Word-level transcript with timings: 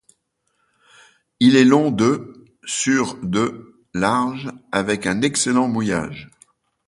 Il 1.39 1.55
est 1.55 1.63
long 1.63 1.91
de 1.91 2.33
sur 2.65 3.17
de 3.23 3.79
large, 3.93 4.49
avec 4.71 5.05
un 5.05 5.21
excellent 5.21 5.67
mouillage. 5.67 6.31